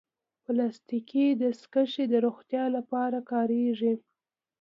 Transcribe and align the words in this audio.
پلاستيکي 0.45 1.25
دستکشې 1.41 2.03
د 2.09 2.13
روغتیا 2.25 2.63
لپاره 2.77 3.17
کارېږي. 3.31 3.93